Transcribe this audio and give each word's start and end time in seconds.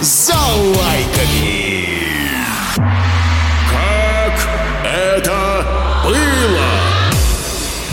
За 0.00 0.34
лайками. 0.34 1.88
Как 3.70 4.48
это 4.84 5.66
было? 6.04 6.92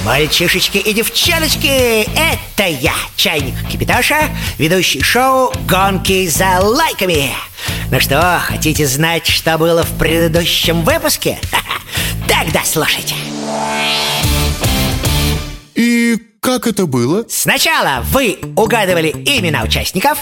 Мальчишечки 0.03 0.77
и 0.77 0.93
девчоночки, 0.93 2.07
это 2.17 2.67
я, 2.67 2.93
Чайник 3.15 3.53
Кипитоша, 3.69 4.29
ведущий 4.57 5.03
шоу 5.03 5.53
«Гонки 5.67 6.27
за 6.27 6.59
лайками». 6.61 7.31
Ну 7.91 7.99
что, 7.99 8.41
хотите 8.43 8.87
знать, 8.87 9.27
что 9.27 9.57
было 9.57 9.83
в 9.83 9.97
предыдущем 9.97 10.83
выпуске? 10.83 11.37
Тогда 12.27 12.61
слушайте. 12.63 13.15
И 13.15 14.08
как 16.41 16.67
это 16.67 16.85
было? 16.85 17.25
Сначала 17.29 18.03
вы 18.11 18.39
угадывали 18.55 19.09
имена 19.09 19.63
участников, 19.63 20.17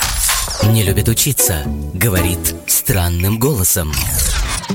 Не 0.63 0.83
любит 0.83 1.07
учиться, 1.07 1.63
говорит 1.93 2.55
странным 2.67 3.39
голосом. 3.39 3.93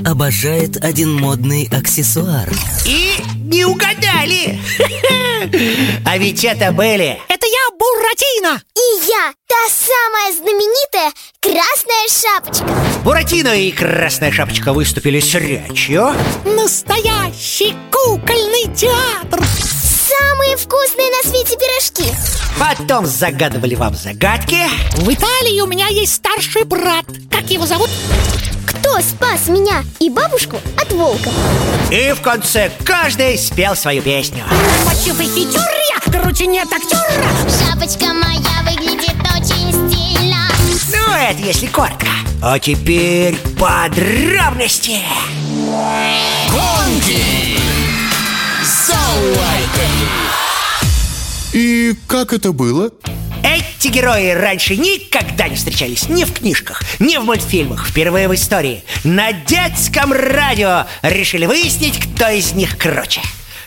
Обожает 0.05 0.83
один 0.83 1.13
модный 1.13 1.69
аксессуар. 1.71 2.49
и 2.85 3.15
не 3.45 3.65
угадали. 3.65 4.59
А 6.05 6.17
ведь 6.17 6.45
это 6.45 6.71
были 6.71 7.19
Это 7.27 7.45
я, 7.45 7.77
Буратино! 7.77 8.61
И 8.75 9.05
я, 9.09 9.33
та 9.45 9.55
самая 9.69 10.31
знаменитая 10.31 11.11
Красная 11.41 12.07
Шапочка 12.07 12.65
Буратино 13.03 13.49
и 13.53 13.69
Красная 13.71 14.31
Шапочка 14.31 14.71
выступили 14.71 15.19
с 15.19 15.33
речью. 15.35 16.15
Настоящий 16.45 17.75
кукольный 17.91 18.73
театр! 18.73 19.41
Самые 20.19 20.57
вкусные 20.57 21.09
на 21.09 21.29
свете 21.29 21.57
пирожки 21.57 22.13
Потом 22.59 23.05
загадывали 23.05 23.75
вам 23.75 23.95
загадки. 23.95 24.59
В 24.97 25.11
Италии 25.11 25.59
у 25.61 25.65
меня 25.65 25.87
есть 25.87 26.15
старший 26.15 26.65
брат 26.65 27.05
Как 27.31 27.49
его 27.49 27.65
зовут? 27.65 27.89
Кто 28.67 28.99
спас 29.01 29.47
меня 29.47 29.83
и 29.99 30.09
бабушку 30.09 30.57
от 30.79 30.91
волка? 30.91 31.29
И 31.91 32.11
в 32.11 32.21
конце 32.21 32.71
каждый 32.83 33.37
спел 33.37 33.75
свою 33.75 34.01
песню. 34.01 34.43
Мочив 34.85 35.19
и 35.19 35.23
хитер 35.23 35.61
я, 35.95 36.11
короче, 36.11 36.45
нет 36.45 36.67
актера 36.71 37.23
Шапочка 37.47 38.13
моя 38.13 38.63
выглядит 38.69 39.15
очень 39.35 39.71
стильно 39.71 40.47
Ну, 40.91 41.13
это 41.13 41.41
если 41.41 41.67
коротко. 41.67 42.07
А 42.41 42.59
теперь 42.59 43.37
подробности. 43.57 44.99
Гонки. 46.51 47.62
И 51.53 51.95
как 52.07 52.33
это 52.33 52.51
было? 52.51 52.89
Эти 53.43 53.89
герои 53.89 54.31
раньше 54.31 54.75
никогда 54.75 55.47
не 55.47 55.55
встречались 55.55 56.09
ни 56.09 56.23
в 56.23 56.33
книжках, 56.33 56.81
ни 56.99 57.17
в 57.17 57.23
мультфильмах. 57.23 57.87
Впервые 57.87 58.27
в 58.27 58.33
истории. 58.33 58.83
На 59.03 59.33
детском 59.33 60.13
радио 60.13 60.85
решили 61.03 61.45
выяснить, 61.45 61.99
кто 61.99 62.29
из 62.29 62.53
них 62.53 62.77
круче. 62.77 63.21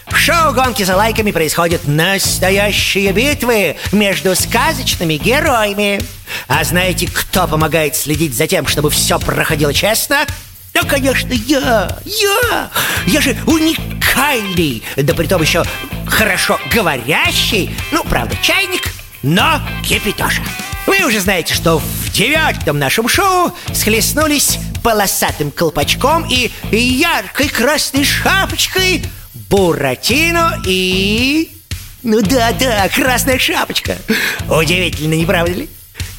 В 0.07 0.17
шоу 0.17 0.53
«Гонки 0.53 0.83
за 0.83 0.97
лайками» 0.97 1.33
происходят 1.33 1.87
настоящие 1.87 3.13
битвы 3.13 3.77
между 3.93 4.35
сказочными 4.35 5.15
героями. 5.15 6.01
А 6.49 6.65
знаете, 6.65 7.09
кто 7.13 7.47
помогает 7.47 7.95
следить 7.97 8.35
за 8.35 8.47
тем, 8.47 8.67
чтобы 8.67 8.91
все 8.91 9.19
проходило 9.19 9.75
честно? 9.75 10.25
Да, 10.77 10.83
конечно, 10.87 11.33
я! 11.33 11.89
Я! 12.05 12.71
Я 13.07 13.21
же 13.23 13.35
уникальный! 13.47 14.83
Да 14.97 15.15
притом 15.15 15.41
еще 15.41 15.65
хорошо 16.07 16.61
говорящий 16.71 17.75
Ну, 17.93 18.05
правда, 18.05 18.37
чайник, 18.43 18.83
но 19.23 19.63
кипятоша 19.83 20.43
Вы 20.87 21.03
уже 21.07 21.21
знаете, 21.21 21.55
что 21.55 21.79
в 21.79 22.13
девятом 22.13 22.79
нашем 22.79 23.09
шоу 23.09 23.55
Схлестнулись 23.73 24.59
полосатым 24.85 25.51
колпачком 25.51 26.27
и 26.29 26.51
яркой 26.71 27.49
красной 27.49 28.05
шапочкой 28.05 29.03
Буратино 29.49 30.61
и... 30.67 31.53
Ну 32.03 32.21
да-да, 32.21 32.87
красная 32.95 33.39
шапочка 33.39 33.97
Удивительно, 34.47 35.15
не 35.15 35.25
правда 35.25 35.53
ли? 35.53 35.71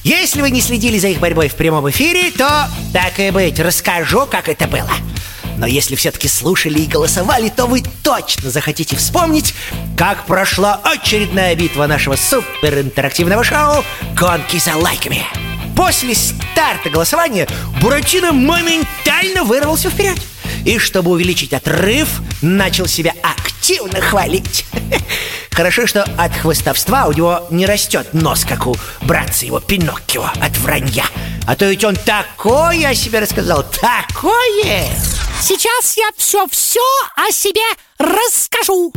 Если 0.08 0.42
вы 0.42 0.52
не 0.52 0.62
следили 0.62 0.98
за 0.98 1.10
их 1.10 1.20
борьбой 1.20 1.50
в 1.50 1.56
прямом 1.56 1.90
эфире, 1.90 2.32
то, 2.32 2.70
так 2.94 3.20
и 3.20 3.30
быть, 3.30 3.60
расскажу, 3.60 4.26
как 4.26 4.48
это 4.48 4.66
было. 4.66 4.90
Но 5.58 5.68
если 5.68 5.96
все-таки 5.96 6.30
слушали 6.30 6.80
и 6.80 6.88
голосовали, 6.88 7.50
то 7.50 7.66
вы 7.66 7.84
точно 8.04 8.50
захотите 8.50 8.96
вспомнить, 8.96 9.54
как 9.98 10.26
прошла 10.26 10.80
очередная 10.82 11.56
битва 11.56 11.88
нашего 11.88 12.16
суперинтерактивного 12.16 13.44
шоу 13.44 13.84
«Гонки 14.16 14.60
за 14.60 14.78
лайками». 14.78 15.26
После 15.76 16.16
старта 16.16 16.90
голосования 16.90 17.46
Буратино 17.82 18.32
моментально 18.32 19.44
вырвался 19.44 19.90
вперед. 19.90 20.18
И 20.64 20.78
чтобы 20.78 21.12
увеличить 21.12 21.52
отрыв, 21.52 22.22
начал 22.42 22.88
себя 22.88 23.12
активно 23.22 23.47
хвалить. 24.02 24.66
Хорошо, 25.52 25.88
что 25.88 26.04
от 26.18 26.36
хвостовства 26.36 27.06
у 27.08 27.14
него 27.14 27.48
не 27.50 27.66
растет 27.66 28.14
нос, 28.14 28.46
как 28.46 28.68
у 28.68 28.76
братца 29.02 29.46
его 29.46 29.60
Пиноккио 29.60 30.24
от 30.40 30.58
вранья. 30.58 31.06
А 31.48 31.56
то 31.56 31.66
ведь 31.66 31.84
он 31.84 31.96
такое 31.96 32.88
о 32.88 32.96
себе 32.96 33.20
рассказал, 33.20 33.64
такое! 33.64 34.88
Сейчас 35.42 35.98
я 35.98 36.10
все-все 36.16 36.82
о 37.16 37.32
себе 37.32 37.62
расскажу 38.00 38.92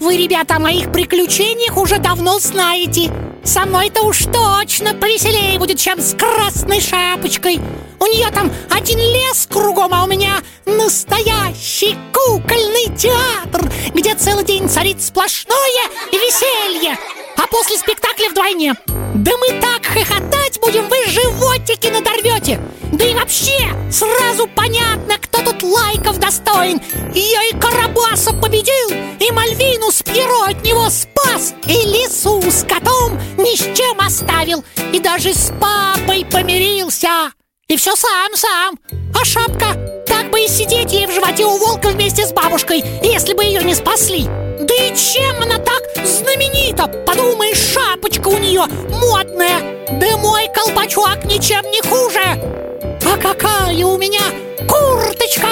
Вы, 0.00 0.16
ребята, 0.16 0.56
о 0.56 0.58
моих 0.58 0.90
приключениях 0.90 1.76
уже 1.76 1.98
давно 1.98 2.38
знаете 2.38 3.12
Со 3.44 3.66
мной-то 3.66 4.02
уж 4.02 4.24
точно 4.24 4.94
повеселее 4.94 5.58
будет, 5.58 5.78
чем 5.78 6.00
с 6.00 6.14
красной 6.14 6.80
шапочкой 6.80 7.60
У 8.00 8.06
нее 8.06 8.30
там 8.30 8.50
один 8.70 8.98
лес 8.98 9.46
кругом, 9.50 9.92
а 9.94 10.04
у 10.04 10.06
меня 10.06 10.42
настоящий 10.64 11.96
кукольный 12.12 12.96
театр 12.96 13.71
Где 13.94 14.14
целый 14.14 14.44
день 14.44 14.68
царит 14.68 15.02
сплошное 15.02 15.84
веселье 16.10 16.96
А 17.36 17.46
после 17.46 17.76
спектакля 17.76 18.28
вдвойне. 18.30 18.74
Да 19.14 19.32
мы 19.36 19.60
так 19.60 19.84
хохотать 19.84 20.58
будем, 20.60 20.88
вы 20.88 20.96
животики 21.06 21.88
надорвете. 21.88 22.60
Да 22.92 23.04
и 23.04 23.14
вообще, 23.14 23.68
сразу 23.90 24.46
понятно, 24.48 25.14
кто 25.18 25.42
тут 25.42 25.62
лайков 25.62 26.18
достоин. 26.18 26.80
Я 27.14 27.44
и 27.44 27.52
Карабаса 27.58 28.32
победил, 28.32 28.90
и 29.18 29.30
Мальвину 29.32 29.90
с 29.90 30.02
Пьеро 30.02 30.50
от 30.50 30.62
него 30.62 30.88
спас 30.90 31.54
И 31.66 31.72
лису 31.72 32.42
с 32.42 32.64
котом 32.64 33.18
ни 33.38 33.56
с 33.56 33.76
чем 33.76 34.00
оставил 34.00 34.64
И 34.92 34.98
даже 34.98 35.34
с 35.34 35.52
папой 35.60 36.24
помирился. 36.24 37.32
И 37.68 37.76
все 37.76 37.94
сам-сам. 37.96 38.78
А 39.18 39.24
шапка 39.24 39.76
так 40.06 40.30
бы 40.30 40.40
и 40.40 40.48
сидеть 40.48 40.92
ей 40.92 41.06
в 41.06 41.12
животе 41.12 41.44
у 41.44 41.56
волка 41.56 41.88
вместе 41.88 42.26
с 42.26 42.32
бабушкой 42.32 42.84
Если 43.02 43.32
бы 43.34 43.44
не 43.72 43.76
спасли. 43.76 44.24
Да 44.24 44.74
и 44.74 44.94
чем 44.94 45.40
она 45.40 45.56
так 45.56 45.82
знаменита? 46.06 46.86
Подумаешь, 47.06 47.72
шапочка 47.72 48.28
у 48.28 48.36
нее 48.36 48.66
модная. 48.90 49.88
Да 49.98 50.16
мой 50.18 50.46
колпачок 50.54 51.24
ничем 51.24 51.62
не 51.70 51.80
хуже. 51.80 52.20
А 52.20 53.16
какая 53.16 53.74
у 53.86 53.96
меня 53.96 54.20
курточка? 54.68 55.48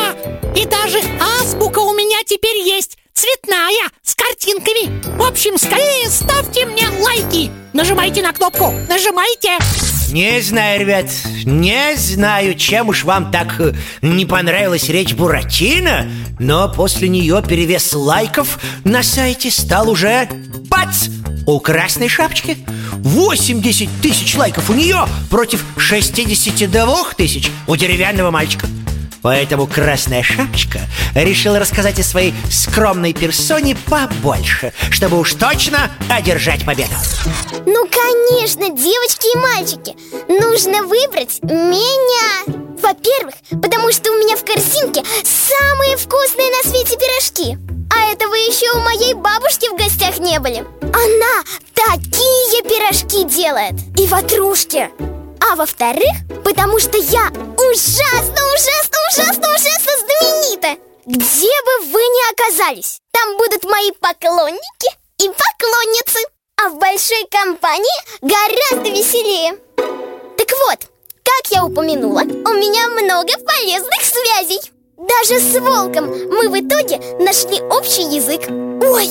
И 0.54 0.66
даже 0.66 1.00
азбука 1.41 1.78
у 1.78 1.94
меня 1.94 2.19
теперь 2.26 2.59
есть 2.59 2.98
Цветная, 3.14 3.88
с 4.03 4.14
картинками. 4.14 5.03
В 5.16 5.26
общем, 5.26 5.56
скорее 5.59 6.09
ставьте 6.09 6.66
мне 6.66 6.88
лайки. 7.03 7.50
Нажимайте 7.72 8.22
на 8.22 8.32
кнопку, 8.32 8.72
нажимайте 8.88 9.59
Не 10.10 10.41
знаю, 10.41 10.81
ребят, 10.81 11.06
не 11.44 11.97
знаю, 11.97 12.56
чем 12.56 12.88
уж 12.88 13.04
вам 13.04 13.31
так 13.31 13.60
э, 13.60 13.75
не 14.03 14.26
понравилась 14.26 14.88
речь 14.88 15.15
Буратино, 15.15 16.10
но 16.41 16.69
после 16.69 17.09
нее 17.09 17.41
перевес 17.47 17.93
лайков 17.93 18.59
на 18.82 19.04
сайте 19.04 19.53
стал 19.53 19.88
уже 19.88 20.28
бац! 20.69 21.06
У 21.47 21.60
красной 21.60 22.09
шапочки 22.09 22.59
80 22.93 23.88
тысяч 24.03 24.34
лайков 24.36 24.68
у 24.68 24.74
нее 24.74 25.07
против 25.30 25.65
62 25.77 27.04
тысяч 27.16 27.48
у 27.68 27.77
деревянного 27.77 28.33
мальчика. 28.33 28.66
Поэтому 29.22 29.67
Красная 29.67 30.22
Шапочка 30.22 30.81
решила 31.15 31.59
рассказать 31.59 31.99
о 31.99 32.03
своей 32.03 32.34
скромной 32.51 33.13
персоне 33.13 33.77
побольше, 33.89 34.72
чтобы 34.91 35.19
уж 35.19 35.34
точно 35.34 35.91
одержать 36.09 36.65
победу. 36.65 36.95
Ну, 37.67 37.87
конечно, 37.87 38.69
девочки 38.71 39.34
и 39.34 39.39
мальчики. 39.39 39.97
Нужно 40.28 40.84
выбрать 40.84 41.43
меня. 41.43 42.61
Во-первых, 42.81 43.34
потому 43.63 43.93
что 43.93 44.11
у 44.11 44.15
меня 44.15 44.37
в 44.37 44.45
корзинке 44.45 45.03
самые 45.25 45.97
вкусные 45.97 46.51
на 46.51 46.71
свете 46.71 46.97
пирожки. 46.97 47.59
А 47.95 48.13
это 48.13 48.28
вы 48.28 48.39
еще 48.39 48.71
у 48.72 48.81
моей 48.81 49.15
бабушки 49.15 49.69
в 49.69 49.77
гостях 49.77 50.19
не 50.19 50.39
были. 50.39 50.65
Она 50.81 51.43
такие 51.75 52.63
пирожки 52.63 53.25
делает. 53.25 53.75
И 53.99 54.07
ватрушки 54.07 54.89
А 55.41 55.57
во-вторых, 55.57 56.13
потому 56.45 56.78
что 56.78 56.98
я 56.98 57.28
ужасно, 57.28 58.41
ужасно, 58.54 58.98
ужасно, 59.10 59.48
ужасно 59.54 59.92
знаменита. 59.98 60.81
Где 61.07 61.48
бы 61.65 61.87
вы 61.87 62.01
ни 62.01 62.33
оказались 62.33 63.01
Там 63.10 63.37
будут 63.37 63.65
мои 63.65 63.91
поклонники 63.92 64.91
и 65.19 65.28
поклонницы. 65.28 66.21
А 66.63 66.69
в 66.69 66.78
большой 66.78 67.27
компании 67.31 67.89
гораздо 68.21 68.91
веселее. 68.91 69.57
Так 69.77 70.48
вот, 70.66 70.78
как 71.25 71.51
я 71.51 71.65
упомянула, 71.65 72.21
у 72.21 72.53
меня 72.53 72.89
много 72.89 73.33
полезных 73.39 74.03
связей. 74.03 74.60
Даже 74.98 75.41
с 75.41 75.59
волком 75.59 76.07
мы 76.07 76.51
в 76.51 76.60
итоге 76.60 76.98
нашли 77.19 77.63
общий 77.63 78.03
язык. 78.03 78.43
Ой, 78.83 79.09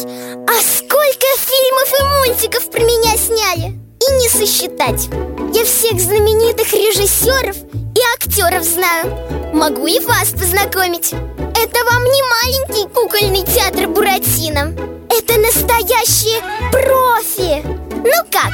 а 0.47 0.61
сколько 0.61 1.25
фильмов 1.37 1.99
и 1.99 2.03
мультиков 2.03 2.69
про 2.69 2.81
меня 2.81 3.17
сняли 3.17 3.88
Не 4.17 4.27
сосчитать. 4.27 5.07
Я 5.53 5.63
всех 5.65 5.99
знаменитых 5.99 6.73
режиссеров 6.73 7.55
и 7.95 8.01
актеров 8.15 8.63
знаю. 8.63 9.53
Могу 9.53 9.85
и 9.87 9.99
вас 9.99 10.29
познакомить. 10.31 11.11
Это 11.11 11.83
вам 11.85 12.03
не 12.03 12.23
маленький 12.23 12.87
кукольный 12.89 13.43
театр 13.43 13.87
Буратино. 13.87 14.73
Это 15.09 15.39
настоящие 15.39 16.41
профи. 16.71 17.63
Ну 17.63 18.29
как, 18.31 18.51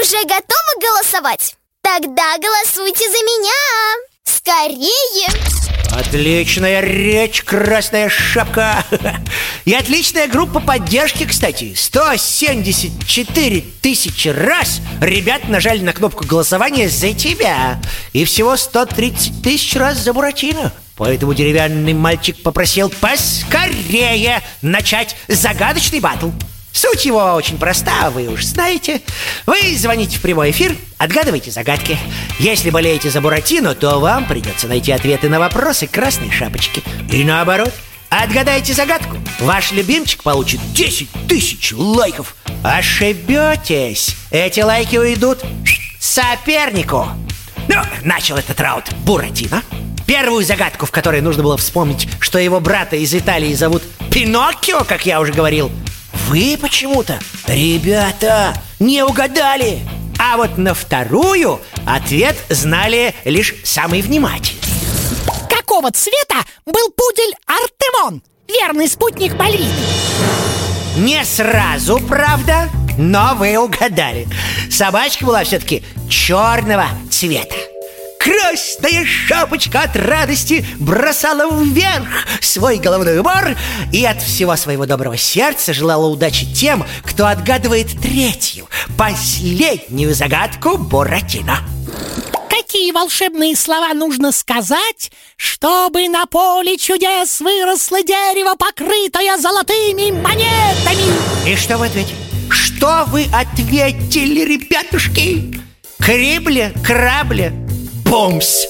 уже 0.00 0.22
готовы 0.24 0.80
голосовать? 0.80 1.56
Тогда 1.82 2.38
голосуйте 2.38 3.08
за 3.08 3.18
меня. 3.18 3.52
Скорее! 4.24 5.55
Отличная 5.98 6.82
речь, 6.82 7.42
красная 7.42 8.10
шапка. 8.10 8.84
И 9.64 9.72
отличная 9.72 10.28
группа 10.28 10.60
поддержки, 10.60 11.24
кстати. 11.24 11.72
174 11.74 13.64
тысячи 13.80 14.28
раз. 14.28 14.82
Ребят 15.00 15.48
нажали 15.48 15.80
на 15.80 15.94
кнопку 15.94 16.26
голосования 16.26 16.90
за 16.90 17.14
тебя 17.14 17.80
И 18.12 18.26
всего 18.26 18.56
130 18.58 19.42
тысяч 19.42 19.74
раз 19.76 19.96
за 19.96 20.12
Буратино. 20.12 20.70
Поэтому 20.96 21.32
деревянный 21.32 21.94
мальчик 21.94 22.42
попросил 22.42 22.90
поскорее 23.00 24.42
начать 24.60 25.16
загадочный 25.28 26.00
батл 26.00 26.28
Суть 26.76 27.06
его 27.06 27.32
очень 27.32 27.56
проста, 27.56 28.10
вы 28.10 28.28
уж 28.28 28.44
знаете. 28.44 29.00
Вы 29.46 29.74
звоните 29.78 30.18
в 30.18 30.20
прямой 30.20 30.50
эфир, 30.50 30.76
отгадывайте 30.98 31.50
загадки. 31.50 31.96
Если 32.38 32.68
болеете 32.68 33.08
за 33.08 33.22
Буратино, 33.22 33.74
то 33.74 33.98
вам 33.98 34.26
придется 34.26 34.68
найти 34.68 34.92
ответы 34.92 35.30
на 35.30 35.38
вопросы 35.38 35.86
красной 35.86 36.30
шапочки. 36.30 36.82
И 37.10 37.24
наоборот, 37.24 37.72
отгадайте 38.10 38.74
загадку. 38.74 39.16
Ваш 39.40 39.72
любимчик 39.72 40.22
получит 40.22 40.60
10 40.74 41.08
тысяч 41.26 41.72
лайков. 41.72 42.36
Ошибетесь, 42.62 44.14
эти 44.30 44.60
лайки 44.60 44.98
уйдут 44.98 45.38
сопернику. 45.98 47.08
Ну, 47.68 47.76
начал 48.02 48.36
этот 48.36 48.60
раунд 48.60 48.92
Буратино. 48.96 49.62
Первую 50.06 50.44
загадку, 50.44 50.84
в 50.84 50.90
которой 50.90 51.22
нужно 51.22 51.42
было 51.42 51.56
вспомнить, 51.56 52.06
что 52.20 52.38
его 52.38 52.60
брата 52.60 52.96
из 52.96 53.14
Италии 53.14 53.54
зовут 53.54 53.82
Пиноккио, 54.10 54.84
как 54.84 55.06
я 55.06 55.22
уже 55.22 55.32
говорил 55.32 55.72
вы 56.26 56.58
почему-то, 56.60 57.18
ребята, 57.46 58.52
не 58.80 59.04
угадали. 59.04 59.80
А 60.18 60.36
вот 60.36 60.58
на 60.58 60.74
вторую 60.74 61.60
ответ 61.86 62.36
знали 62.48 63.14
лишь 63.24 63.54
самые 63.64 64.02
внимательные 64.02 64.62
Какого 65.48 65.90
цвета 65.90 66.36
был 66.64 66.90
пудель 66.96 67.34
Артемон? 67.46 68.22
Верный 68.48 68.88
спутник 68.88 69.34
Мальвины 69.34 69.70
Не 70.96 71.22
сразу, 71.24 72.00
правда, 72.00 72.70
но 72.96 73.34
вы 73.34 73.58
угадали. 73.58 74.26
Собачка 74.70 75.26
была 75.26 75.44
все-таки 75.44 75.84
черного 76.08 76.86
цвета 77.10 77.56
Красная 78.26 79.04
шапочка 79.06 79.82
от 79.82 79.94
радости 79.94 80.66
бросала 80.80 81.62
вверх 81.62 82.08
свой 82.40 82.78
головной 82.78 83.20
убор 83.20 83.56
и 83.92 84.04
от 84.04 84.20
всего 84.20 84.56
своего 84.56 84.84
доброго 84.84 85.16
сердца 85.16 85.72
желала 85.72 86.06
удачи 86.06 86.44
тем, 86.52 86.84
кто 87.04 87.26
отгадывает 87.26 87.86
третью, 88.02 88.68
последнюю 88.98 90.12
загадку 90.12 90.76
Буратино. 90.76 91.60
Какие 92.50 92.90
волшебные 92.90 93.54
слова 93.54 93.94
нужно 93.94 94.32
сказать, 94.32 95.12
чтобы 95.36 96.08
на 96.08 96.26
поле 96.26 96.78
чудес 96.78 97.40
выросло 97.40 98.02
дерево, 98.02 98.56
покрытое 98.56 99.38
золотыми 99.38 100.10
монетами? 100.10 101.48
И 101.48 101.54
что 101.54 101.78
вы 101.78 101.86
ответили? 101.86 102.16
Что 102.50 103.04
вы 103.06 103.26
ответили, 103.32 104.40
ребятушки? 104.40 105.62
Крибли, 106.00 106.72
крабли, 106.84 107.65
бомс! 108.06 108.64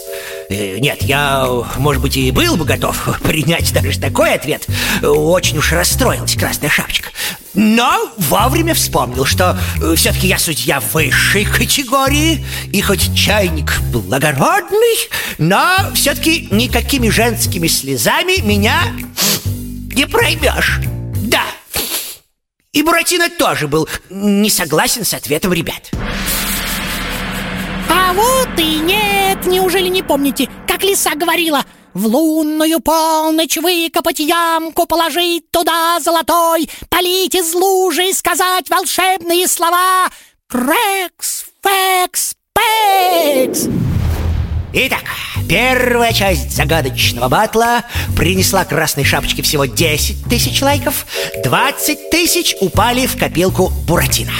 Э, 0.48 0.78
Нет, 0.78 1.02
я, 1.02 1.46
может 1.76 2.02
быть, 2.02 2.16
и 2.16 2.30
был 2.30 2.56
бы 2.56 2.64
готов 2.64 3.20
принять 3.22 3.72
даже 3.72 3.98
такой 3.98 4.34
ответ. 4.34 4.66
Очень 5.02 5.58
уж 5.58 5.72
расстроилась 5.72 6.34
Красная 6.34 6.70
Шапочка. 6.70 7.10
Но 7.54 8.12
вовремя 8.16 8.74
вспомнил, 8.74 9.24
что 9.24 9.58
э, 9.82 9.94
все-таки 9.96 10.28
я 10.28 10.38
судья 10.38 10.80
высшей 10.92 11.46
категории 11.46 12.44
И 12.70 12.82
хоть 12.82 13.14
чайник 13.16 13.80
благородный 13.92 15.08
Но 15.38 15.74
все-таки 15.94 16.48
никакими 16.50 17.08
женскими 17.08 17.66
слезами 17.66 18.42
меня 18.42 18.78
не 19.94 20.06
проймешь 20.06 20.80
Да, 21.22 21.44
и 22.74 22.82
Буратино 22.82 23.30
тоже 23.30 23.68
был 23.68 23.88
не 24.10 24.50
согласен 24.50 25.06
с 25.06 25.14
ответом 25.14 25.54
ребят 25.54 25.90
и 28.58 28.78
нет, 28.80 29.46
неужели 29.46 29.88
не 29.88 30.02
помните, 30.02 30.48
как 30.66 30.82
лиса 30.82 31.14
говорила 31.14 31.64
В 31.94 32.06
лунную 32.06 32.80
полночь 32.80 33.56
выкопать 33.56 34.18
ямку, 34.18 34.86
положить 34.86 35.50
туда 35.50 35.98
золотой 36.00 36.68
Полить 36.88 37.34
из 37.34 37.54
лужи 37.54 38.10
и 38.10 38.12
сказать 38.12 38.68
волшебные 38.68 39.48
слова 39.48 40.08
Крекс, 40.48 41.46
фекс, 41.62 42.36
пекс. 42.54 43.68
Итак, 44.72 45.04
первая 45.48 46.12
часть 46.12 46.54
загадочного 46.54 47.28
батла 47.28 47.82
принесла 48.16 48.64
красной 48.64 49.04
шапочке 49.04 49.42
всего 49.42 49.64
10 49.64 50.28
тысяч 50.28 50.60
лайков 50.62 51.06
20 51.42 52.10
тысяч 52.10 52.54
упали 52.60 53.06
в 53.06 53.18
копилку 53.18 53.72
Буратино 53.88 54.32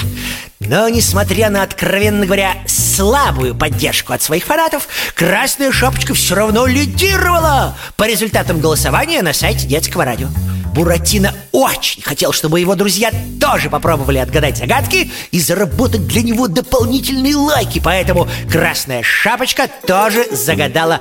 но, 0.59 0.89
несмотря 0.89 1.49
на, 1.49 1.63
откровенно 1.63 2.25
говоря, 2.25 2.55
слабую 2.65 3.53
поддержку 3.53 4.13
от 4.13 4.21
своих 4.21 4.45
фанатов, 4.45 4.87
Красная 5.13 5.71
Шапочка 5.71 6.13
все 6.13 6.35
равно 6.35 6.65
лидировала 6.65 7.77
по 7.95 8.07
результатам 8.07 8.59
голосования 8.59 9.21
на 9.21 9.33
сайте 9.33 9.67
детского 9.67 10.03
радио. 10.03 10.27
Буратино 10.73 11.33
очень 11.51 12.03
хотел, 12.03 12.31
чтобы 12.33 12.59
его 12.59 12.75
друзья 12.75 13.11
тоже 13.41 13.69
попробовали 13.69 14.19
отгадать 14.19 14.57
загадки 14.57 15.11
и 15.31 15.39
заработать 15.39 16.05
для 16.07 16.21
него 16.21 16.47
дополнительные 16.47 17.35
лайки, 17.35 17.81
поэтому 17.83 18.27
Красная 18.51 19.01
Шапочка 19.01 19.67
тоже 19.87 20.25
загадала 20.31 20.99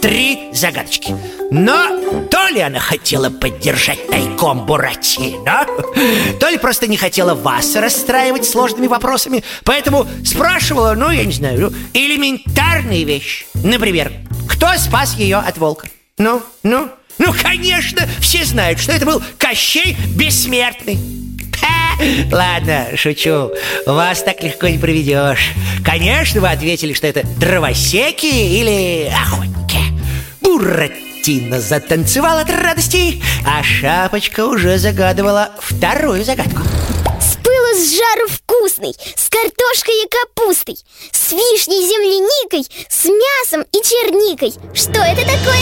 три 0.00 0.50
загадочки. 0.52 1.14
Но 1.50 2.26
то 2.30 2.48
ли 2.48 2.60
она 2.60 2.78
хотела 2.78 3.30
поддержать 3.30 4.06
тайком 4.08 4.66
Буратино, 4.66 5.66
то 6.38 6.48
ли 6.48 6.58
просто 6.58 6.86
не 6.86 6.96
хотела 6.96 7.34
вас 7.34 7.74
расстраивать 7.76 8.44
сложными 8.44 8.86
вопросами, 8.86 9.44
поэтому 9.64 10.06
спрашивала, 10.24 10.94
ну, 10.94 11.10
я 11.10 11.24
не 11.24 11.32
знаю, 11.32 11.72
элементарные 11.94 13.04
вещи. 13.04 13.46
Например, 13.54 14.12
кто 14.48 14.72
спас 14.76 15.14
ее 15.16 15.38
от 15.38 15.58
волка? 15.58 15.88
Ну, 16.18 16.42
ну, 16.62 16.88
ну, 17.18 17.34
конечно, 17.40 18.02
все 18.20 18.44
знают, 18.44 18.78
что 18.78 18.92
это 18.92 19.06
был 19.06 19.22
Кощей 19.38 19.96
Бессмертный. 20.16 20.98
Ладно, 22.30 22.86
шучу. 22.96 23.50
Вас 23.86 24.22
так 24.22 24.42
легко 24.42 24.68
не 24.68 24.78
проведешь. 24.78 25.50
Конечно, 25.84 26.40
вы 26.40 26.48
ответили, 26.48 26.92
что 26.92 27.08
это 27.08 27.24
дровосеки 27.38 28.26
или 28.26 29.10
охотники. 29.12 29.78
Буратино 30.48 31.60
затанцевал 31.60 32.38
от 32.38 32.48
радости, 32.48 33.22
а 33.46 33.62
Шапочка 33.62 34.46
уже 34.46 34.78
загадывала 34.78 35.50
вторую 35.60 36.24
загадку. 36.24 36.62
С 37.20 37.36
пылу 37.36 37.74
с 37.74 37.90
жару 37.90 38.28
вкусный, 38.30 38.94
с 39.14 39.28
картошкой 39.28 39.92
и 39.92 40.08
капустой, 40.08 40.76
с 41.12 41.32
вишней, 41.32 41.86
земляникой, 41.86 42.66
с 42.88 43.04
мясом 43.04 43.60
и 43.70 43.76
черникой. 43.82 44.54
Что 44.72 45.00
это 45.00 45.20
такое? 45.20 45.60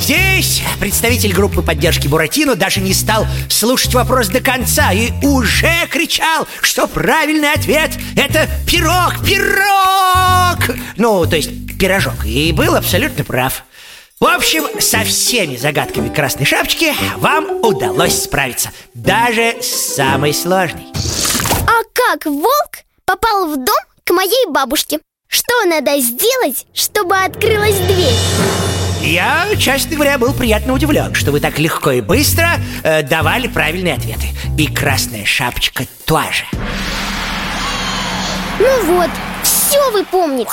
Здесь 0.00 0.62
представитель 0.80 1.34
группы 1.34 1.60
поддержки 1.60 2.08
Буратино 2.08 2.54
даже 2.54 2.80
не 2.80 2.94
стал 2.94 3.26
слушать 3.50 3.92
вопрос 3.92 4.28
до 4.28 4.40
конца 4.40 4.92
и 4.92 5.10
уже 5.22 5.86
кричал, 5.90 6.48
что 6.62 6.86
правильный 6.86 7.52
ответ– 7.52 7.90
это 8.16 8.48
пирог, 8.66 9.22
пирог! 9.26 10.74
Ну, 10.96 11.26
то 11.26 11.36
есть 11.36 11.50
пирожок. 11.78 12.24
И 12.24 12.52
был 12.52 12.76
абсолютно 12.76 13.24
прав. 13.24 13.62
В 14.20 14.26
общем, 14.26 14.64
со 14.78 14.98
всеми 14.98 15.56
загадками 15.56 16.10
Красной 16.10 16.44
Шапочки 16.44 16.92
вам 17.16 17.64
удалось 17.64 18.24
справиться. 18.24 18.70
Даже 18.92 19.54
с 19.62 19.94
самой 19.94 20.34
сложной. 20.34 20.84
А 21.66 21.80
как 21.94 22.26
волк 22.26 22.84
попал 23.06 23.46
в 23.46 23.56
дом 23.56 23.78
к 24.04 24.10
моей 24.10 24.46
бабушке? 24.50 24.98
Что 25.26 25.64
надо 25.64 25.98
сделать, 26.00 26.66
чтобы 26.74 27.16
открылась 27.16 27.78
дверь? 27.78 28.12
Я, 29.00 29.46
честно 29.58 29.94
говоря, 29.94 30.18
был 30.18 30.34
приятно 30.34 30.74
удивлен, 30.74 31.14
что 31.14 31.32
вы 31.32 31.40
так 31.40 31.58
легко 31.58 31.92
и 31.92 32.02
быстро 32.02 32.50
э, 32.84 33.02
давали 33.02 33.48
правильные 33.48 33.94
ответы. 33.94 34.26
И 34.58 34.66
красная 34.66 35.24
шапочка 35.24 35.84
тоже. 36.04 36.44
Ну 38.58 38.96
вот, 38.96 39.10
все 39.42 39.90
вы 39.92 40.04
помните. 40.04 40.52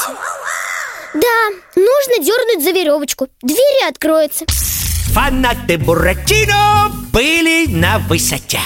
Да, 1.17 1.50
нужно 1.75 2.24
дернуть 2.24 2.63
за 2.63 2.71
веревочку. 2.71 3.27
Двери 3.41 3.89
откроются. 3.89 4.45
Фанаты 5.13 5.79
Буратино 5.79 6.91
были 7.12 7.65
на 7.67 7.97
высоте. 7.97 8.59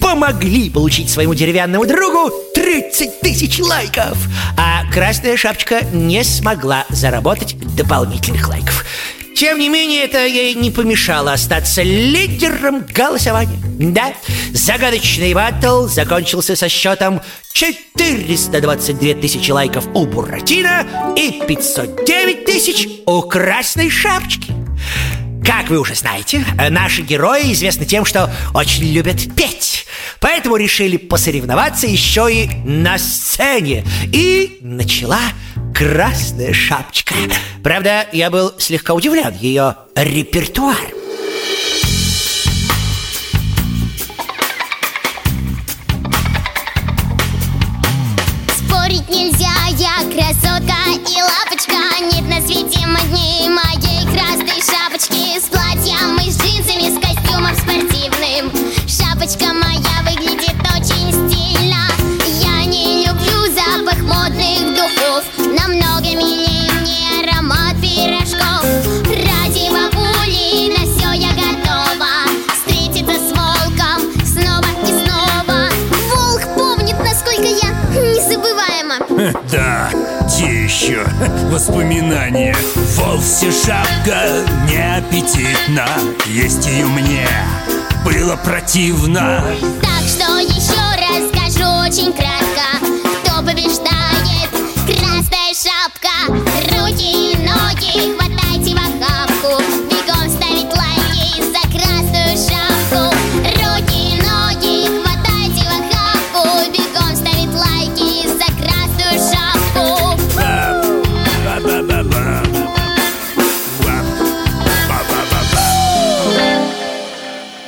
Помогли 0.00 0.70
получить 0.70 1.08
своему 1.08 1.34
деревянному 1.34 1.86
другу 1.86 2.32
30 2.52 3.20
тысяч 3.20 3.60
лайков. 3.60 4.18
А 4.58 4.90
Красная 4.92 5.36
Шапочка 5.36 5.84
не 5.92 6.24
смогла 6.24 6.84
заработать 6.88 7.56
дополнительных 7.76 8.48
лайков 8.48 8.84
тем 9.44 9.58
не 9.58 9.68
менее, 9.68 10.04
это 10.04 10.24
ей 10.24 10.54
не 10.54 10.70
помешало 10.70 11.34
остаться 11.34 11.82
лидером 11.82 12.86
голосования. 12.86 13.58
Да, 13.78 14.14
загадочный 14.54 15.34
батл 15.34 15.86
закончился 15.86 16.56
со 16.56 16.70
счетом 16.70 17.20
422 17.52 19.20
тысячи 19.20 19.50
лайков 19.50 19.86
у 19.92 20.06
Буратино 20.06 20.86
и 21.14 21.42
509 21.46 22.46
тысяч 22.46 22.88
у 23.04 23.20
Красной 23.20 23.90
Шапочки. 23.90 24.53
Как 25.44 25.68
вы 25.68 25.78
уже 25.78 25.94
знаете, 25.94 26.44
наши 26.70 27.02
герои 27.02 27.52
известны 27.52 27.84
тем, 27.84 28.04
что 28.04 28.30
очень 28.54 28.84
любят 28.92 29.34
петь. 29.36 29.86
Поэтому 30.20 30.56
решили 30.56 30.96
посоревноваться 30.96 31.86
еще 31.86 32.28
и 32.32 32.48
на 32.64 32.98
сцене. 32.98 33.84
И 34.12 34.58
начала 34.62 35.20
красная 35.74 36.52
шапочка. 36.52 37.14
Правда, 37.62 38.06
я 38.12 38.30
был 38.30 38.54
слегка 38.58 38.94
удивлен 38.94 39.34
ее 39.34 39.76
репертуаром. 39.94 40.78
Спорить 48.56 49.08
нельзя, 49.08 49.52
я 49.76 49.96
красотка 50.10 50.74
и 50.90 51.22
лапочка 51.22 51.74
Нет 52.12 52.28
на 52.28 52.40
свете 52.46 52.86
моднее 52.86 53.50
моей 53.50 54.04
красной 54.14 54.60
шапочки 54.60 54.83
Да, 79.50 79.90
те 80.28 80.64
еще 80.64 81.04
воспоминания? 81.50 82.54
Вовсе 82.96 83.50
шапка 83.52 84.44
неаппетитна 84.68 85.86
Есть 86.26 86.66
ее 86.66 86.86
мне. 86.86 87.26
Было 88.04 88.36
противно. 88.36 89.44
Так 89.82 90.08
что 90.08 90.38
еще 90.38 90.80
раз 90.98 91.28
скажу 91.30 91.68
очень 91.86 92.12
кратко 92.12 92.73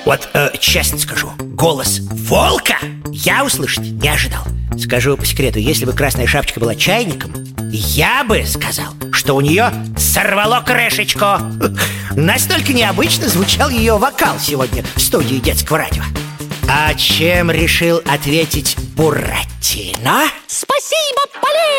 Вот 0.07 0.29
э, 0.35 0.51
честно 0.61 0.99
скажу, 0.99 1.33
голос 1.41 1.99
волка 1.99 2.79
я 3.11 3.45
услышать 3.45 3.83
не 3.91 4.09
ожидал. 4.09 4.45
Скажу 4.79 5.17
по 5.17 5.27
секрету, 5.27 5.59
если 5.59 5.85
бы 5.85 5.93
Красная 5.93 6.29
Шапочка 6.29 6.61
была 6.61 6.77
чайником, 6.77 7.33
я 7.73 8.23
бы 8.23 8.45
сказал, 8.47 8.95
что 9.11 9.35
у 9.35 9.41
нее 9.41 9.73
сорвало 9.99 10.61
крышечку. 10.61 11.27
Настолько 12.13 12.73
необычно 12.73 13.29
звучал 13.29 13.69
ее 13.69 13.99
вокал 13.99 14.39
сегодня 14.39 14.85
в 14.95 15.01
студии 15.01 15.39
детского 15.39 15.79
радио. 15.79 16.05
А 16.69 16.95
чем 16.95 17.51
решил 17.51 18.01
ответить 18.07 18.77
Буратино? 18.95 20.23
Спасибо 20.47 21.21
Полену, 21.35 21.76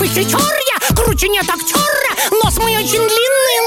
Находчив 0.00 0.16
и 0.16 0.24
хитер 0.24 0.40
я, 0.40 0.94
круче 0.94 1.28
нет 1.28 1.44
актера, 1.48 2.40
нос 2.42 2.56
мой 2.58 2.74
очень 2.76 3.06
длинный, 3.06 3.60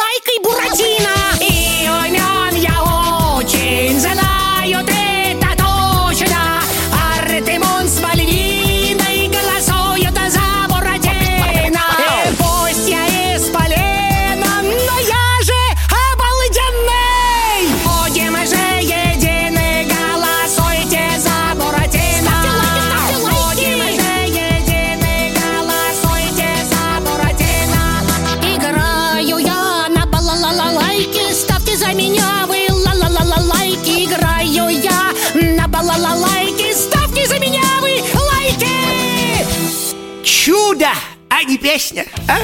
не 41.46 41.58
песня 41.58 42.06
а? 42.28 42.38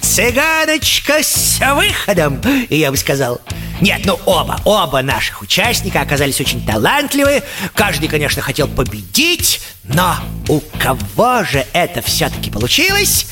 Цыганочка 0.00 1.22
с 1.22 1.58
выходом, 1.60 2.40
я 2.70 2.90
бы 2.90 2.96
сказал. 2.96 3.40
Нет, 3.80 4.02
ну 4.04 4.18
оба, 4.26 4.60
оба 4.64 5.02
наших 5.02 5.40
участника 5.40 6.00
оказались 6.00 6.40
очень 6.40 6.64
талантливы. 6.66 7.42
Каждый, 7.74 8.08
конечно, 8.08 8.42
хотел 8.42 8.66
победить 8.66 9.60
Но 9.84 10.16
у 10.48 10.60
кого 10.78 11.44
же 11.44 11.64
это 11.72 12.02
все-таки 12.02 12.50
получилось? 12.50 13.26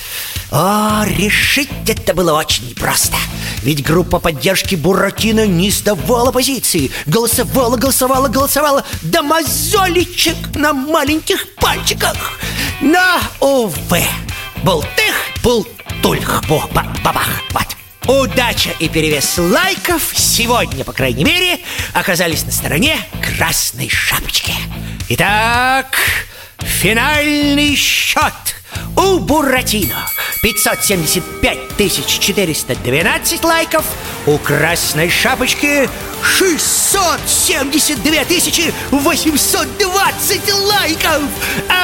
О, 0.51 1.05
решить 1.05 1.69
это 1.89 2.15
было 2.15 2.33
очень 2.33 2.69
непросто. 2.69 3.17
Ведь 3.63 3.85
группа 3.85 4.21
поддержки 4.21 4.77
Буратино 4.77 5.47
не 5.47 5.71
сдавала 5.71 6.31
позиции. 6.31 6.93
Голосовала, 7.07 7.77
голосовала, 7.77 8.29
голосовала. 8.29 8.85
До 9.03 9.23
мозоличек 9.23 10.37
на 10.55 10.73
маленьких 10.73 11.55
пальчиках. 11.55 12.39
Но, 12.81 13.19
увы, 13.41 14.05
Бултых, 14.65 15.31
бултульх, 15.43 16.43
бу-ба-бабах 16.49 17.43
Вот 17.53 17.77
Удача 18.09 18.71
и 18.79 18.89
перевес 18.89 19.37
лайков 19.39 20.13
сегодня, 20.15 20.85
по 20.85 20.93
крайней 20.93 21.25
мере, 21.25 21.59
оказались 21.93 22.45
на 22.45 22.53
стороне 22.53 22.97
Красной 23.21 23.89
Шапочки. 23.89 24.53
Итак, 25.09 25.97
финальный 26.59 27.75
счет 27.75 28.33
у 28.97 29.19
Буратино. 29.19 30.09
575 30.43 32.07
412 32.07 33.45
лайков. 33.45 33.85
У 34.27 34.37
Красной 34.39 35.11
Шапочки 35.11 35.91
672 36.23 38.25
820 38.91 40.55
лайков. 40.55 41.23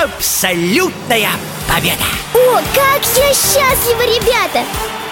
Абсолютная 0.03 1.31
победа. 1.69 2.05
О, 2.35 2.61
как 2.75 3.03
я 3.17 3.35
счастлива, 3.35 4.03
ребята! 4.03 4.65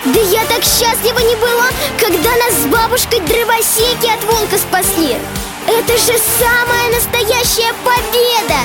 Да 0.04 0.20
я 0.20 0.44
так 0.46 0.64
счастлива 0.64 1.18
не 1.18 1.36
была, 1.36 1.68
когда 1.98 2.34
нас 2.36 2.54
с 2.62 2.66
бабушкой 2.66 3.20
дровосеки 3.20 4.06
от 4.06 4.24
волка 4.24 4.56
спасли. 4.56 5.18
Это 5.66 5.98
же 5.98 6.18
самая 6.38 6.88
настоящая 6.94 7.74
победа! 7.84 8.60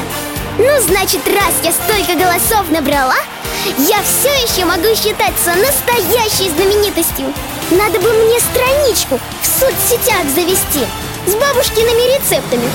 Ну, 0.57 0.81
значит, 0.81 1.21
раз 1.27 1.53
я 1.63 1.71
столько 1.71 2.15
голосов 2.15 2.69
набрала 2.69 3.15
я 3.65 4.01
все 4.03 4.29
еще 4.29 4.63
могу 4.65 4.95
считаться 4.95 5.55
настоящей 5.55 6.51
знаменитостью. 6.51 7.33
Надо 7.71 7.99
бы 7.99 8.13
мне 8.13 8.39
страничку 8.39 9.19
в 9.41 9.45
соцсетях 9.45 10.23
завести 10.35 10.85
С 11.25 11.33
бабушкиными 11.33 12.15
рецептами. 12.15 12.69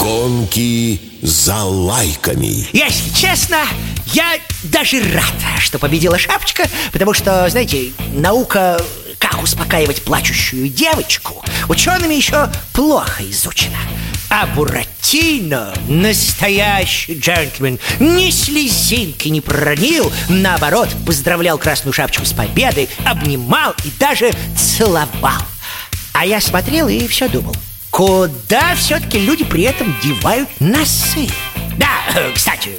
Гонки 0.00 1.00
за 1.22 1.62
лайками. 1.62 2.66
Если 2.72 3.14
честно, 3.14 3.58
я 4.06 4.38
даже 4.64 5.00
рад, 5.12 5.60
что 5.60 5.78
победила 5.78 6.18
шапочка 6.18 6.64
Потому 6.92 7.14
что, 7.14 7.48
знаете, 7.48 7.92
наука 8.12 8.84
как 9.20 9.40
успокаивать 9.42 10.02
плачущую 10.02 10.68
девочку 10.68 11.44
Учеными 11.68 12.14
еще 12.14 12.50
плохо 12.72 13.22
изучена 13.30 13.78
а 14.36 14.46
Буратино, 14.46 15.72
настоящий 15.86 17.16
джентльмен, 17.16 17.78
ни 18.00 18.32
слезинки 18.32 19.28
не 19.28 19.40
проронил 19.40 20.12
Наоборот, 20.28 20.88
поздравлял 21.06 21.56
Красную 21.56 21.92
Шапочку 21.92 22.24
с 22.24 22.32
победой, 22.32 22.88
обнимал 23.04 23.76
и 23.84 23.90
даже 24.00 24.32
целовал. 24.56 25.40
А 26.14 26.26
я 26.26 26.40
смотрел 26.40 26.88
и 26.88 27.06
все 27.06 27.28
думал 27.28 27.54
Куда 27.90 28.74
все-таки 28.74 29.20
люди 29.20 29.44
при 29.44 29.62
этом 29.62 29.94
девают 30.02 30.48
носы? 30.58 31.28
Да, 31.78 31.88
кстати, 32.34 32.70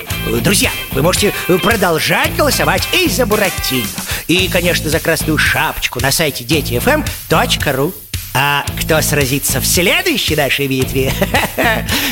друзья, 0.42 0.72
вы 0.92 1.04
можете 1.04 1.34
продолжать 1.64 2.36
голосовать 2.36 2.86
и 2.92 3.08
за 3.08 3.26
Буратино 3.26 3.88
И, 4.28 4.50
конечно, 4.50 4.90
за 4.90 5.00
Красную 5.00 5.38
Шапочку 5.38 6.02
на 6.02 6.12
сайте 6.12 6.44
детифм.ру 6.44 7.94
а 8.38 8.66
кто 8.82 9.02
сразится 9.02 9.62
в 9.62 9.66
следующей 9.66 10.36
нашей 10.36 10.68
битве? 10.68 11.14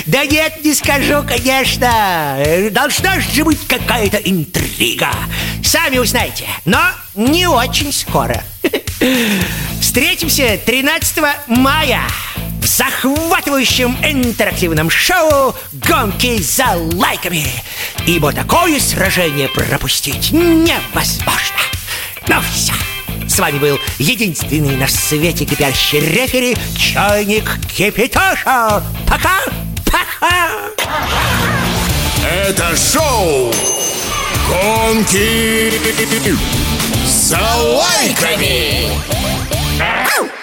Да 0.05 0.25
нет, 0.25 0.63
не 0.63 0.73
скажу, 0.73 1.23
конечно 1.27 2.37
Должна 2.71 3.19
же 3.19 3.43
быть 3.43 3.59
какая-то 3.67 4.17
интрига 4.17 5.09
Сами 5.63 5.97
узнаете, 5.97 6.45
но 6.65 6.79
не 7.15 7.47
очень 7.47 7.91
скоро 7.91 8.43
Встретимся 9.81 10.59
13 10.65 11.23
мая 11.47 12.01
в 12.61 12.65
захватывающем 12.65 13.97
интерактивном 14.03 14.89
шоу 14.89 15.53
«Гонки 15.73 16.41
за 16.41 16.67
лайками». 16.95 17.45
Ибо 18.07 18.31
такое 18.31 18.79
сражение 18.79 19.49
пропустить 19.49 20.31
невозможно. 20.31 21.59
Ну 22.27 22.35
все. 22.53 22.73
С 23.33 23.39
вами 23.39 23.57
был 23.57 23.79
единственный 23.97 24.75
на 24.75 24.87
свете 24.87 25.43
кипящий 25.43 25.99
рефери 25.99 26.55
Чайник 26.77 27.49
Кипятоша 27.67 28.83
Пока, 29.07 29.41
пока! 29.87 30.69
Это 32.23 32.77
шоу 32.77 33.51
Гонки 34.47 35.71
за 37.07 37.39
лайками 37.39 38.91
Ау! 39.81 40.42